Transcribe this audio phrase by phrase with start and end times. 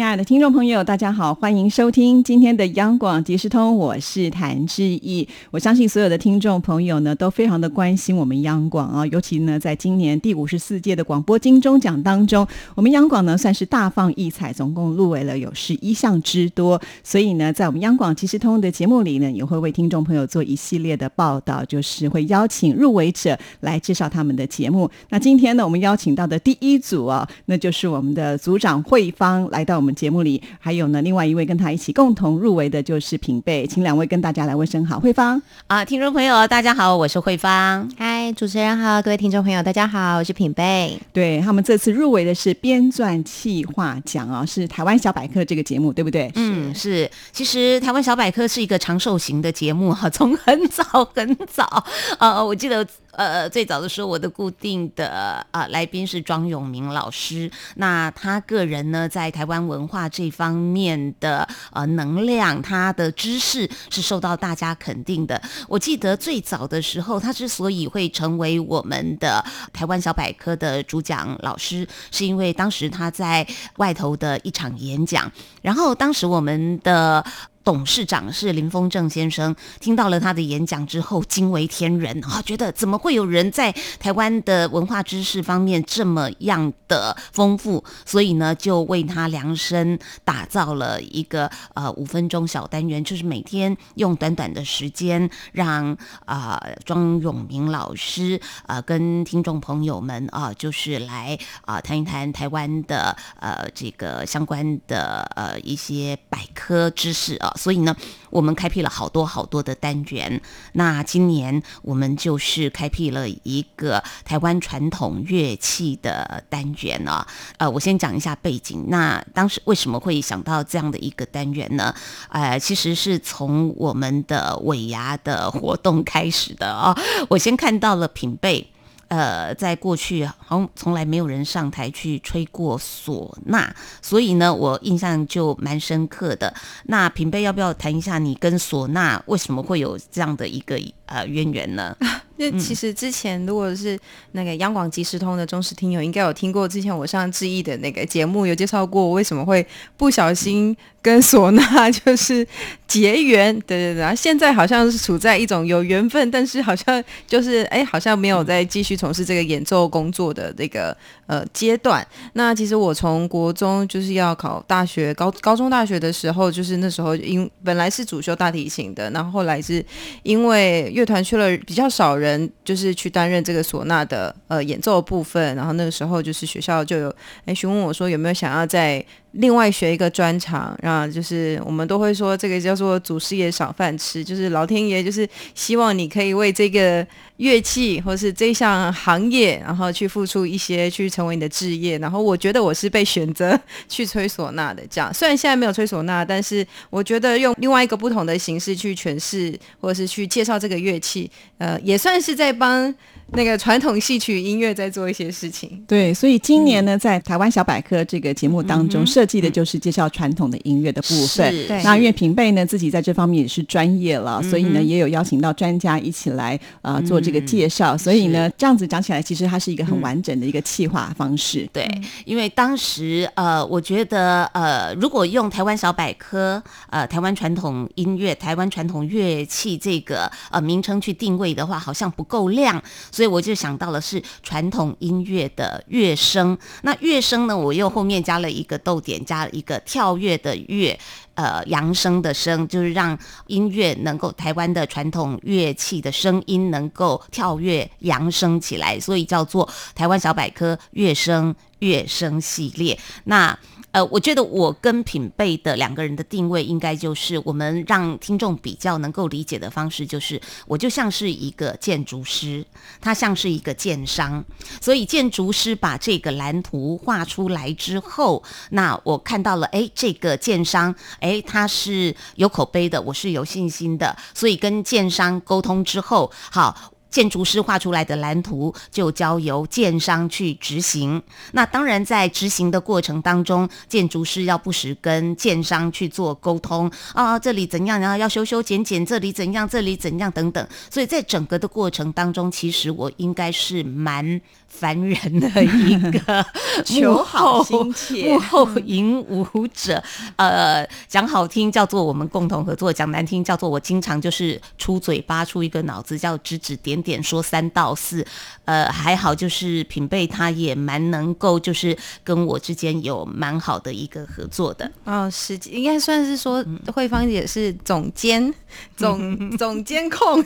[0.00, 5.28] 亲爱的听众朋友，大家好，欢迎收听今天的央广即时通，我是谭志毅。
[5.50, 16.80] 我相信所有的听众朋友呢，都非常的关心我们央广啊，尤其呢，在今年第五十四届的广播金钟奖当中，我们央广呢算是大放异彩，总共入围了有十一项之多。
[17.04, 24.90] 所以呢，在我们央广即时通的节目里呢，也会为听众朋友做一系列的报道，就是会邀请入围者来介绍他们的节目。
[25.10, 29.78] 那今天呢，我们邀请到的第一组啊，那就是我们的组长慧芳来到。
[29.80, 34.98] 我们节目里还有呢，另外一位跟他一起共同入围的就是品贝，请两位跟大家来问声好。
[35.00, 37.90] 慧芳啊，听众朋友大家好，我是慧芳。
[37.96, 40.98] 嗨，主持人好，各位听众朋友大家好，我是品贝。
[41.12, 46.30] 对他们这次入围的是编撰企划奖啊，是台湾小百科这个节目，对不对？
[46.34, 47.10] 嗯，是。
[47.32, 51.84] 其实台湾小百科是一个长寿型的节目哈，从很早很早，
[52.18, 52.86] 呃，我记得。
[53.12, 57.50] 呃，最早的时候，我的固定的啊来宾是庄永明老师。
[57.76, 65.40] 那他个人呢，在台湾文化这方面的呃能量，他的知识是受到大家肯定的。
[65.68, 75.30] 我记得最早的时候，他之所以会成为我们的台湾小百科的主讲老师，是因为当时他在外头的一场演讲，
[75.62, 77.24] 然后当时我们的。
[77.62, 107.49] 董事长是林峰正先生，听到了他的演讲之后惊为天人啊，觉得怎么会有人在台湾的文化知识方面这么样的丰富，所以呢就为他量身打造了一个呃五分钟小单元，就是每天用短短的时间让啊庄永明老师啊跟听众朋友们啊就是来啊谈一谈台湾的呃这个相关的呃一些百科知识啊。
[107.56, 107.96] 所以呢，
[108.30, 110.40] 我们开辟了好多好多的单元。
[110.72, 117.26] 那今年我们就是开辟了一个台湾传统乐器的单元呢。
[117.58, 118.86] 呃，我先讲一下背景。
[118.88, 121.94] 那当时为什么会想到这样的一个单元呢？
[122.28, 126.96] 呃，其实是从我们的尾牙的活动开始的啊。
[127.28, 128.70] 我先看到了品贝。
[129.10, 133.68] 呃，在过去好像从来没有人上台去吹过唢呐，
[134.00, 136.54] 所以呢，我印象就蛮深刻的。
[136.84, 141.96] 那平贝要不要谈一下你跟唢呐为什么会有这样的一个呃渊源呢？
[142.36, 143.98] 那其实之前如果是
[144.32, 149.66] 那个央广即时通的忠实听友，应该有听过之前我上志毅的那个节目，有介绍过为什么会
[149.98, 152.46] 不小心跟唢呐 就是
[152.90, 153.58] 结缘。
[153.60, 160.96] 对对对，现在好像是处在一种有缘分，但是好像就是哎，好像没有在继续从事这个演奏工作的这个
[161.26, 162.06] 呃阶段。
[162.34, 169.84] 那其实我从国中就是要考大学，高高中大学的时候，就是那时候因本来是主修大提琴的，然后后来是
[170.22, 172.30] 因为乐团去了比较少人。
[172.30, 177.12] 人就是去担任这个唢呐的呃演奏部分，然后那个时候就是学校就有
[177.44, 191.96] 哎询问我说有没有想要在另外学一个专长，然后就是我们都会说这个叫做祖师爷赏饭吃，就是老天爷就是希望你可以为这个乐器或是这项行业，然后去付出一些，去成为你的置业。
[191.98, 193.58] 然后我觉得我是被选择
[193.88, 202.92] 去吹唢呐的，这样虽然现在没有吹唢呐，但是我觉得用另外一个不同的形式去诠释或者是去介绍这个乐器，呃，也算是在帮。
[203.32, 211.54] 那个传统戏曲音乐在做一些事情，对，所以今年呢，在台湾小百科这个节目当中设计的就是介绍传统的音乐的部分。
[211.84, 217.96] 那因为平贝呢自己在这方面也是专业了，所以呢也有邀请到专家一起来呃做这个介绍。
[217.96, 221.68] 所以呢这样子讲起来，其实它是一个很完整的一个企划方式。
[221.72, 221.88] 对，
[222.24, 232.82] 因为当时呃，我觉得呃，如果用台湾小百科呃台湾传统音乐、台湾传统乐器这个呃名称去定位的话，好像不够亮。
[233.12, 240.98] 所所以我就想到了是传统音乐的乐声，那乐声呢，我又后面加了一个逗点，加了一个跳跃的乐，
[241.40, 252.98] 呃，扬声的声，就是让音乐能够台湾的传统乐器的声音能够跳跃扬声起来，所以叫做台湾小百科乐声乐声系列。
[253.24, 253.58] 那
[253.92, 262.64] 呃，我觉得我跟品贝的两个人的定位，应该就是我们让听众比较能够理解的方式，就是我就像是一个建筑师，
[263.00, 264.44] 他像是一个建商，
[264.80, 268.40] 所以建筑师把这个蓝图画出来之后，
[268.70, 276.94] 那我看到了，哎，这个建商，哎，他是有口碑的，我是有信心的，所以跟建商沟通之后，好。
[277.10, 281.20] 建筑师画出来的蓝图就交由建商去执行。
[281.50, 290.64] 那当然，在执行的过程当中，建筑师要不时跟建商去做沟通啊，这里怎样，然后要修修剪剪，这里怎样，这里怎样等等。
[290.88, 294.40] 所以在整个的过程当中，其实我应该是蛮。
[294.70, 296.46] 凡人的一个
[296.86, 298.32] 求好心切。
[298.32, 299.44] 幕后引舞
[299.74, 300.02] 者，
[300.36, 308.24] 呃，讲好听叫做我们共同合作，讲难听叫做我经常就是出嘴巴出一个脑子，叫指指点点说三道四。
[308.64, 314.88] 呃，还好就是品贝他也蛮能够，就是跟我之间有蛮好的一个合作的。
[315.04, 316.64] 哦，是应该算是说
[316.94, 318.54] 慧芳也是总监、
[318.96, 320.44] 总总监控、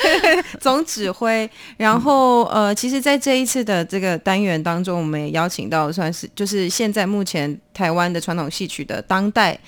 [0.60, 9.58] 总指挥，然后呃，其实，在这一次的这个单元当中，我们也邀请到算是就是现在目前台湾的传统戏曲的当代。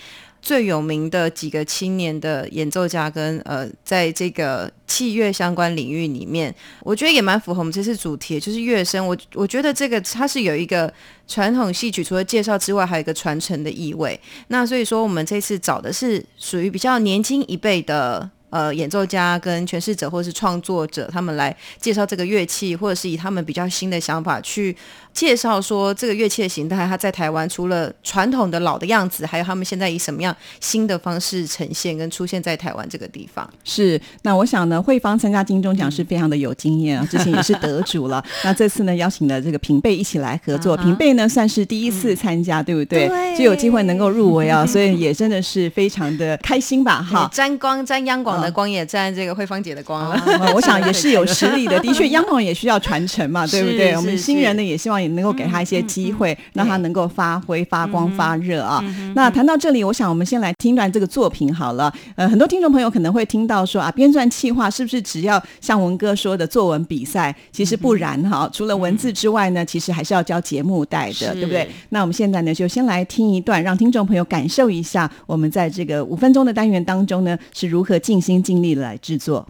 [0.42, 9.06] 最有名的几个青年的演奏家跟呃，在这个器乐相关领域里面，我觉得也蛮符合我们这次主题，就是乐声。
[9.06, 10.92] 我我觉得这个它是有一个
[11.26, 14.20] 传统戏曲除了介绍之外，还有一个传承的意味。
[14.48, 18.30] 那所以说，我们这次找的是属于比较年轻一辈的。
[18.54, 24.76] 呃，演奏家跟诠释者或者是创作者，他们来介绍这个乐器，或者是以他们比较新的想法去
[25.12, 33.48] 介绍说这个乐器的形态，它在台湾除了传统的老的样子，还有他们现在以什么样新的方式呈现跟出现在台湾这个地方。
[33.64, 38.24] 是，那我想呢，慧芳参加金钟奖是非常的有经验啊，之前也是得主了。
[38.44, 43.08] 那这次呢，邀请了这个平贝一起来合作，平贝呢算是第一次参加，对不对？
[43.08, 47.02] 对，就有机会能够入围啊，所以也真的是非常的开心吧？
[47.02, 48.43] 哈，沾光沾央广。
[48.50, 51.78] 光也沾这个慧芳姐的光了，我想也是有实力的。
[51.84, 53.96] 的确，央广也需要传承嘛，对不对？
[53.96, 58.82] 我们新人呢，也希望也能够给他一些机会，让他能够发挥、发光、发热啊。
[59.14, 61.92] 那谈到这里，我想我们先来听段这个作品好了。
[62.16, 67.34] 呃，很多听众朋友可能会听到说啊，编撰气划是不是只要像文哥说的作文比赛？
[67.52, 71.68] 其实不然哈，除了文字之外呢，其实还是要交节目带的，对不对？
[71.90, 79.46] 那我们现在呢，就先来听一段，让听众朋友感受一下，我们在这个五分钟的单元当中呢，是如何尽心尽力来制作。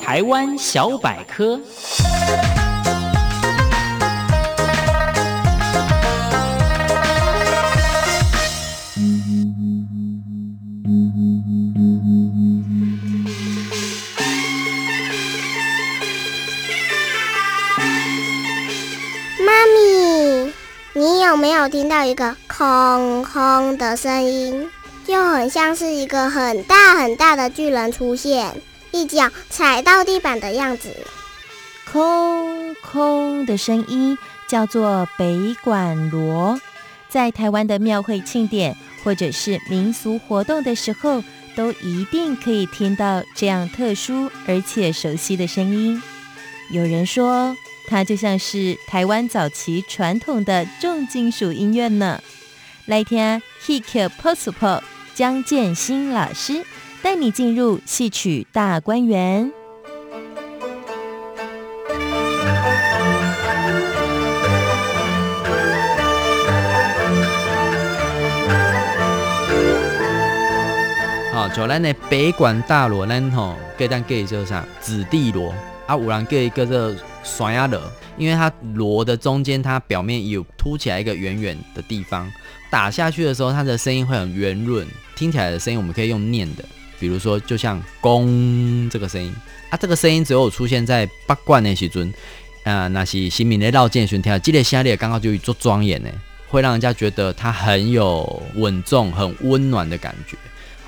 [0.00, 1.60] 台湾小百科。
[19.44, 20.52] 妈咪，
[20.94, 24.70] 你有没有听到一个空空的声音？
[25.10, 28.54] 就很像是一个很大很大的巨人出现。
[28.92, 30.88] 一脚踩到地板的样子，
[31.90, 34.16] 空空的声音
[34.46, 36.60] 叫做北管锣，
[37.08, 41.24] 在台湾的庙会庆典或者是民俗活动的时候，
[41.56, 46.00] 都一定可以听到这样特殊而且熟悉的声音。
[46.70, 47.56] 有人说，
[47.88, 52.22] 它就像是台湾早期传统的重金属音乐呢。
[52.86, 54.80] 来听 Hik Posupo
[55.20, 56.64] 江建新老师。
[57.02, 59.52] 带你进入戏曲大观园。
[71.34, 74.64] 好，就咱的北管大锣，咱吼，给咱给叫啥？
[74.80, 75.54] 子弟锣
[75.90, 76.94] 啊，五郎给一个这
[77.24, 77.82] 双鸭锣，
[78.16, 82.30] 因为它锣的中间，它表面有凸起来一个圆圆的地方，
[82.70, 86.64] 打下去的时候，它的声音会很圆润，听起来的声音我们可以用念的。
[87.00, 89.34] 比如说，就像“弓”这个声音
[89.70, 92.14] 啊，这个声音只有出现在八卦那时尊，
[92.62, 96.10] 啊，那是新民的绕剑巡跳，激烈下列刚好就做庄严呢，
[96.46, 100.36] 会让人家觉得它很有稳重、很温暖的感觉。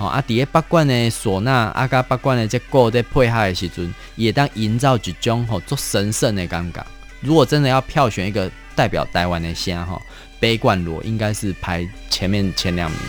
[0.02, 6.84] 好啊，伫咧八卦呢，唢呐啊，加八卦呢，这歌在配合的时阵，也当营造一种吼做神圣的感觉。
[7.20, 10.02] 如果真的要票选一个代表台湾的声哈，
[10.40, 13.06] 悲冠锣应该是排前面前两名的。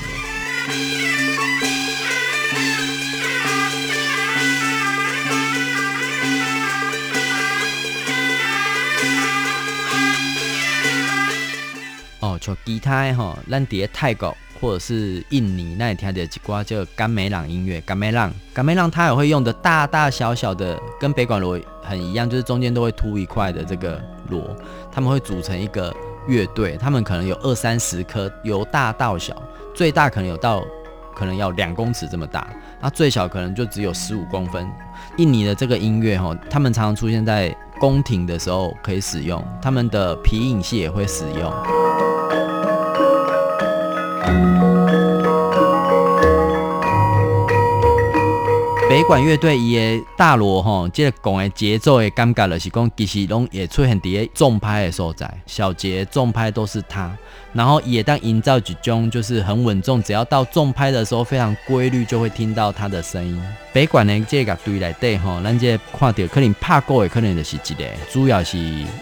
[12.19, 24.55] 哦，像其他吼，咱伫咧泰国或者是印尼那里听的几挂叫甘美朗音乐，甘美朗，甘美朗它也会用的大大小小的，跟北管锣很一样，就是中间都会凸一块的这个锣，
[24.89, 25.93] 他们会组成一个
[26.27, 29.35] 乐队，他们可能有二三十颗，由大到小，
[29.75, 30.63] 最大可能有到
[31.13, 32.47] 可能要两公尺这么大，
[32.79, 34.65] 那最小可能就只有十五公分。
[35.17, 42.12] 印尼的这个音乐哈，他们常常出现在宫廷的时候可以使用，他们的皮影戏也会使用。
[48.89, 57.11] 北管乐队伊的大锣吼，即、个讲的节奏的感觉就是讲，其实拢也出现伫咧重拍的所在，小节重拍都是他，
[57.53, 63.41] 然后也当营造一种就是很稳重，只要到重拍的时候非常规律，就会听到他的声音。
[63.73, 68.57] 北管的这个队内底吼，咱这看到可能拍鼓的可能就是一个，主要是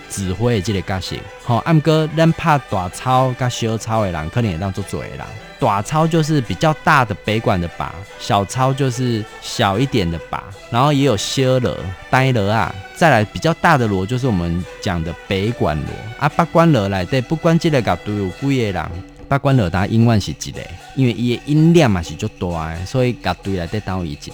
[0.09, 1.17] 指挥的这个角色。
[1.51, 5.20] 吼，啊毋过咱拍大超甲小超的人，可能也当做做的人。
[5.60, 10.41] 大超就是比较大的北管的把，小超就是小一点的把，
[10.72, 11.77] 然后也有小锣、
[12.10, 16.29] 呆了啊，再来比较大的锣就是我们讲的北管锣啊。
[16.29, 18.89] 八关锣来对，不管这个角度有几个人，
[19.27, 20.62] 八关锣它音万是一个，
[20.96, 24.31] 因为伊的音量嘛是足大的，所以角度来对当伊一个。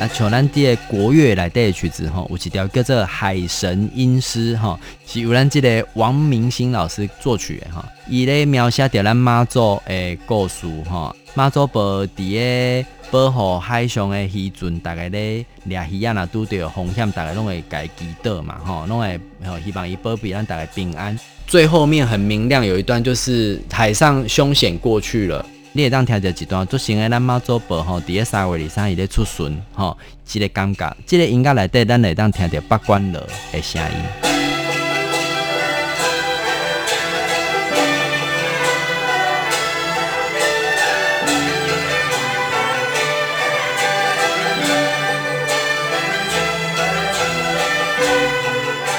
[0.00, 7.84] 那像咱这个国乐来底的曲子吼，有一条叫做《海神音诗》吼，是由咱这个王明兴老师作曲的吼。
[8.08, 21.14] 伊咧描写着咱妈祖的故事吼，妈祖保伫个保护海上的渔船，大概咧掠鱼啊，若拄着风险，大概拢会家祈祷嘛吼，拢会吼希望伊保庇咱大家平安。
[21.46, 25.44] 最后面很明亮，有一段就是海上凶险过去了。
[25.72, 33.88] 你会当听着一段足新诶，咱妈祖婆吼，伫个三月二三伊咧出巡吼，即个感觉，即个音乐内底，咱会当听着八关锣诶声音。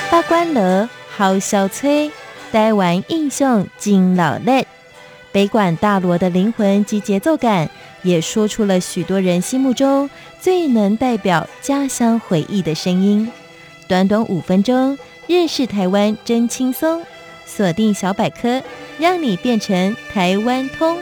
[0.10, 2.10] 八关锣好小吹，
[2.54, 4.66] 台湾印象真老烈。
[5.31, 7.69] 北管大罗的灵魂及节奏感，
[8.03, 10.09] 也说出了许多人心目中
[10.39, 13.31] 最能代表家乡回忆的声音。
[13.88, 14.97] 短短五分钟，
[15.27, 17.03] 认识台湾真轻松。
[17.45, 18.61] 锁定小百科，
[18.97, 20.97] 让你变成台湾通。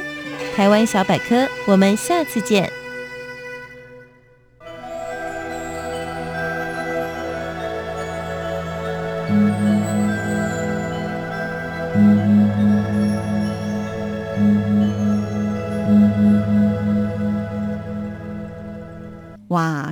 [0.55, 2.71] 台湾小百科，我们下次见。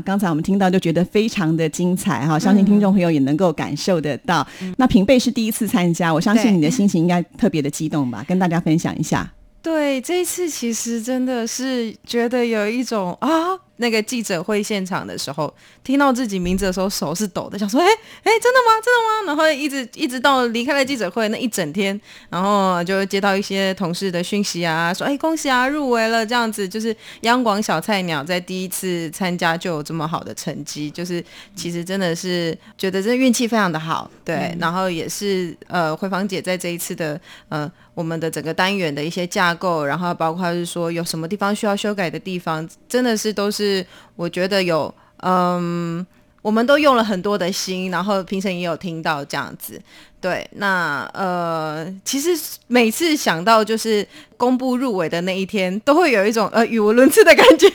[0.08, 4.48] 刚才我们听到就觉得非常的精彩哈，相信听众朋友也能够感受得到。
[4.78, 8.24] 那平贝是第一次参加，我相信你的心情应该特别的激动吧？
[8.26, 9.30] 跟大家分享一下。
[9.62, 13.30] 对，这一次其实真的是觉得有一种啊，
[13.78, 15.54] 那个记者会现场的时候，
[15.84, 17.88] 听到自己名字的时候手是抖的，想说，哎
[18.24, 18.82] 哎，真的吗？
[18.84, 19.28] 真的吗？
[19.28, 31.24] 然后一直一直到离开了记者会那一整天，然后就接到一些同事的讯息啊，说，哎，恭喜啊，入围了，这样子，就是央广小菜鸟在第一次参加就有这么好的成绩，就是
[31.56, 37.20] 其实真的是觉得这运气非常的好，对，然后也是呃，慧芳姐在这一次的
[37.50, 37.72] 呃。
[37.98, 43.67] 我们的整个单元的一些架构，然后包括是说有什么地方需要修改的地方，真的是都是
[44.16, 44.94] 我觉得有，
[45.24, 46.06] 嗯，
[46.42, 49.82] 我们都用了很多的心，然后评审也有听到这样子。
[50.20, 52.30] 对，那呃，其实
[52.66, 54.06] 每次想到就是
[54.36, 57.70] 公布入围的那一天，都会有一种呃语无伦次的感觉，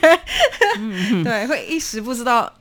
[1.22, 2.52] 对，会一时不知道。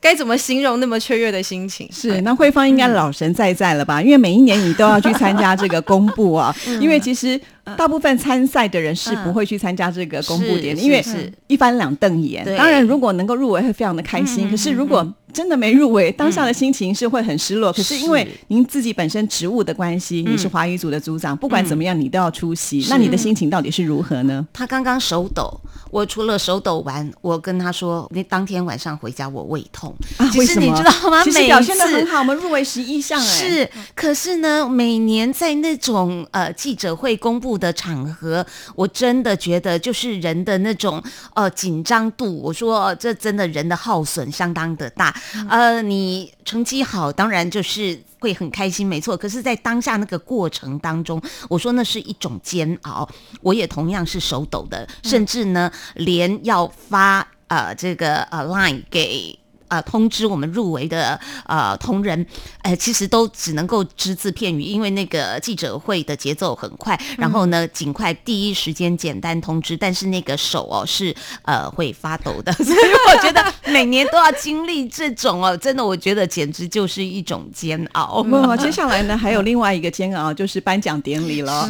[0.00, 1.88] 该怎么形容那么雀跃的心情？
[1.92, 4.00] 是，那慧芳应该老神在在了吧？
[4.00, 7.40] 因为每一年你都要去参加这个公布啊， 因为其实。
[7.76, 11.04] 大部分参赛的人是不会去参加这个公布典礼，因为
[11.48, 12.42] 一翻两瞪眼。
[12.56, 14.48] 当然，如果能够入围会非常的开心。
[14.50, 15.06] 可是如果
[15.38, 17.72] 真的没入围，当下的心情是会很失落。
[17.72, 22.84] 可是因为您自己本身职务的关系，你是华语组的组长，不管怎么样你都要出席。
[22.90, 24.44] 那你的心情到底是如何呢？
[24.52, 25.60] 他刚刚手抖，
[25.92, 29.94] 我除了手抖完，我跟他说，那当天晚上回家我胃痛。
[30.16, 30.58] 啊，其实？
[30.58, 31.22] 你知道吗？
[31.22, 33.24] 其实表现的很好，我们入围十一项哎。
[33.24, 37.58] 是，可是呢，每年在那种呃记者会公布。
[37.58, 41.02] 的场合，我真的觉得就是人的那种
[41.34, 42.40] 呃紧张度。
[42.40, 45.12] 我说这真的人的耗损相当的大。
[45.48, 49.16] 呃，你成绩好，当然就是会很开心，没错。
[49.16, 53.08] 可是，在当下那个过程当中，我说那是一种煎熬。
[53.42, 59.37] 我也同样是手抖的，甚至呢，连要发呃这个呃 line 给。
[59.68, 59.80] 啊！
[59.82, 62.26] 通知我们入围的呃同仁，
[62.62, 78.22] 哎，其实都只能够只字片语，因为那个记者会的节奏很快，然后呢，尽快第一时间简单通知，但是那个手哦是呃会发抖的， 所以我觉得每年都要经历这种哦，真的我觉得简直就是一种煎熬。
[78.22, 81.68] 不，接下来呢还有另外一个煎熬，就是颁奖典礼了，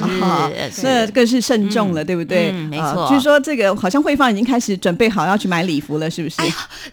[0.73, 2.52] 是，这更是慎重了，对不对？
[2.52, 3.09] 没错。
[3.09, 6.37] 据说这个好像慧芳已经开始准备好要去买礼服了，是不是？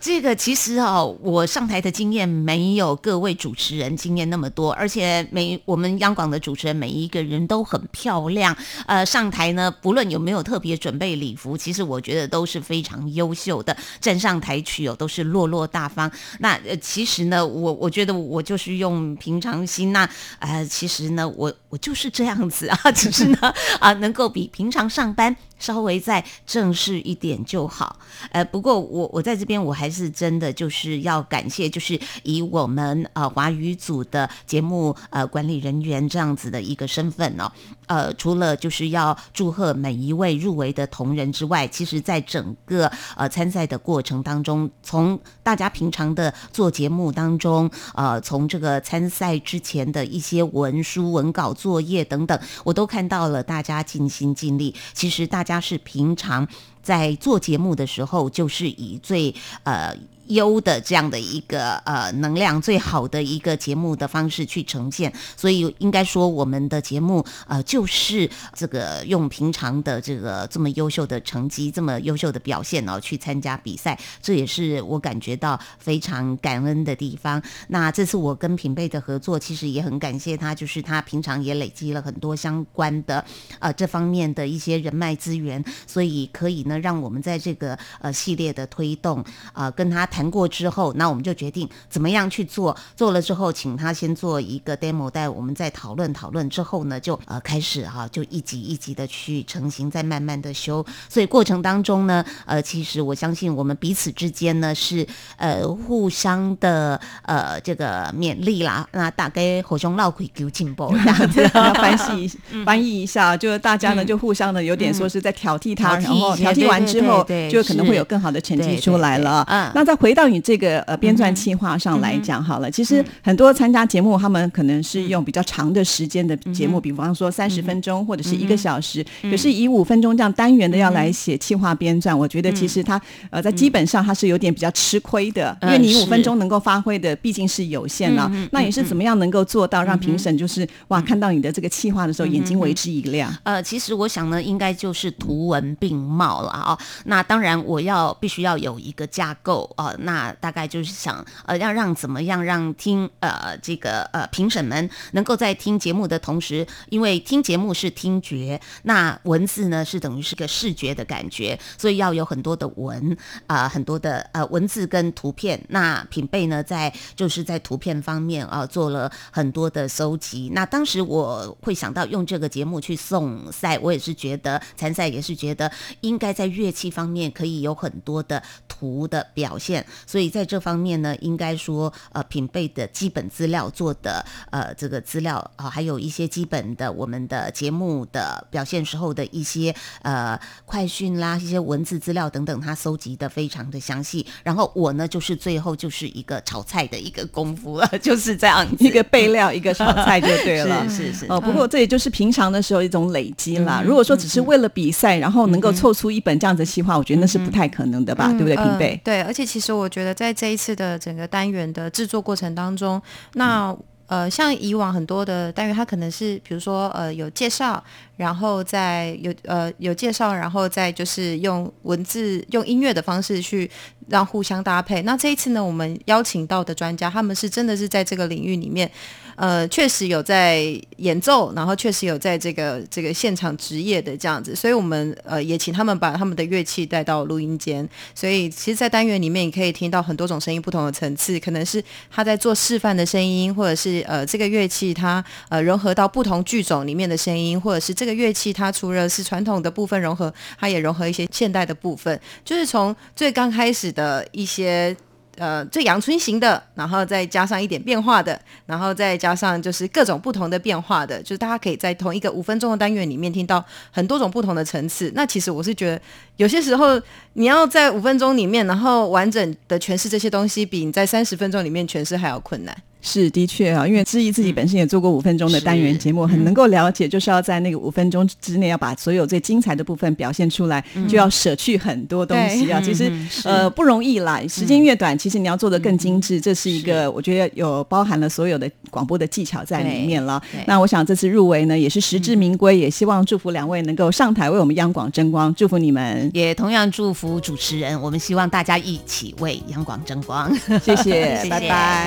[0.02, 0.95] 这个其实哦。
[0.96, 8.56] 道我上台的经验没有各位主持人经验那么多，而且每我们央广的主持人每一个人都很漂亮。
[8.86, 16.10] 呃，上台呢，不论有没有特别准备礼服，其实我觉得都是非常优秀的，站上台去哦，都是落落大方。
[16.40, 19.92] 那呃，其实呢，我我觉得我就是用平常心。
[19.92, 20.10] 那
[20.40, 23.38] 呃，其实呢，我我就是这样子啊， 只是呢
[23.82, 25.36] 啊，能够比平常上班。
[25.58, 27.98] 稍微再正式一点就好，
[28.32, 37.50] 呃，不过我我在这边我还是真的就是要感谢，就是以我们呃华语组的节目呃管理人员这样子的一个身份哦，
[37.88, 54.74] 呃，除了就是要祝贺每一位入围的同仁之外，其实在整个呃参赛的过程当中，从大家平常的做节目当中，呃，从这个参赛之前的一些文书、文稿、作业等等，我都看到了大家尽心尽力。
[54.94, 56.48] 其实大家是平常
[56.82, 59.96] 在做节目的时候，就是以最呃。
[60.28, 77.42] 优的这样的一个呃能量最好的一个节目的方式去呈现，所以应该说我们的节目呃就是这个用平常的这个这么优秀的成绩，这么优秀的表现哦去参加比赛，这也是我感觉到非常感恩的地方。
[77.68, 83.24] 那这次我跟平贝的合作，其实也很感谢他，就是他平常也累积了很多相关的
[83.60, 90.10] 呃这方面的一些人脉资源，所以可以呢让我们在这个呃系列的推动啊跟他。
[90.16, 92.74] 谈过之后，那我们就决定怎么样去做。
[92.96, 100.86] 做了之后，请他先做一个 demo 带，我们再讨论讨论之后呢，就呃开始哈，就一级一级的去成型，再慢慢的修。
[101.10, 105.06] 所以过程当中呢，呃，其实我相信我们彼此之间呢是
[105.36, 108.88] 呃互相的呃这个勉励啦。
[108.94, 112.32] 那大概火熊闹鬼丢进步 这样子，翻译
[112.66, 119.44] 翻译一下，就是大家呢就互相的有点说是在挑剔他，然后挑剔完之后，就可能会有更好的成绩出来了。
[119.50, 119.94] 嗯，那在。
[120.06, 138.32] 回到你这个呃编撰计划上来讲好了，其实很多参加节目，他们可能是用比较长的时间的节目，比方说三十分钟或者是一个小时，可是以五分钟这样单元的要来写计划编撰，我觉得其实他呃在基本上他是有点比较吃亏的，因为你五分钟能够发挥的毕竟是有限了。
[138.52, 143.36] 那你是怎么样能够做到让评审就是哇看到你的这个计划的时候眼睛为之一亮？
[143.42, 146.78] 呃，其实我想呢，应该就是图文并茂了啊。
[147.06, 149.94] 那当然我要必须要有一个架构啊。
[149.98, 163.16] 那大概就是想，呃，要让怎么样让听呃这个呃评审们能够在听节目的同时，因为听节目是听觉，那文字呢是等于是个视觉的感觉，所以要有很多的文
[163.48, 165.60] 啊，很多的呃文字跟图片。
[165.70, 170.52] 那品贝呢在就是在图片方面啊做了很多的搜集。
[170.54, 179.85] 那当时我会想到用这个节目去送赛，我也是觉得参赛也是觉得应该在乐器方面可以有很多的图的表现。
[180.06, 194.26] 所以在这方面呢，应该说，呃，品贝的基本资料做的，呃，这个资料啊，还有一些基本的我们的节目的表现时候的一些呃快讯啦，一些文字资料等等，他搜集的非常的详细。
[194.44, 200.88] 然后我呢，就是最后就是一个炒菜的一个功夫了， 就是这样一个备料，一个炒菜就对了。
[200.90, 201.26] 是是是。
[201.30, 203.82] 哦，不过这也就是平常的时候一种累积啦。
[203.86, 208.28] 如果说只是为了比赛，然后能够凑出一本这样子的计划，我觉得那是不太可能的吧？
[208.30, 209.00] 对不对，平贝？
[209.04, 213.02] 对，而且其实我觉得在这一次的整个单元的制作过程当中，
[213.34, 213.76] 那
[214.08, 217.84] 呃，像以往很多的单元，它可能是比如说呃有介绍，
[218.18, 223.70] 然后再有呃有介绍，然后再就是用文字、用音乐的方式去
[224.08, 225.02] 让互相搭配。
[225.02, 228.90] 那这一次呢，我们邀请到的专家，他们是真的是在这个领域里面。
[229.36, 230.64] 呃，确实有在
[230.98, 254.96] 演奏，然后确实有在这个这个现场职业的这样子，所以我们呃也请他们把他们的乐器带到录音间，所以其实，在单元里面你可以听到很多种声音，不同的层次，可能是他在做示范的声音，或者是呃这个乐器它呃融合到不同剧种里面的声音，或者是这个乐器它除了是传统的部分融合，它也融合一些现代的部分，就是从最刚开始的一些。
[255.38, 265.12] 呃，最阳春型的，然后再加上一点变化的，然后再加上就是各种不同的变化的，就是大家可以在同一个五分钟的单元里面听到很多种不同的层次。
[265.16, 266.02] 那其实我是觉得，
[266.38, 267.02] 有些时候
[267.34, 272.76] 你要在五分钟里面，然后完整的诠释这些东西，比你在三十分钟里面诠释还要困难。
[273.06, 282.82] 是的确啊，因为志毅自己本身也做过五分钟的单元节目，很能够了解，就是要在那个五分钟之内要把所有最精彩的部分表现出来，就要舍去很多东西啊。
[282.82, 290.42] 其实嗯呃不容易啦，时间越短，其实你要做的更精致，这是一个我觉得有包含了所有的广播的技巧在里面了。
[290.66, 300.52] 那我想这次入围呢也是实至名归，也希望祝福两位能够上台为我们央广争光，祝福你们，也同样祝福主持人，我们希望大家一起为央广争光。
[300.82, 301.50] 谢谢， 谢。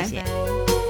[0.08, 0.87] 谢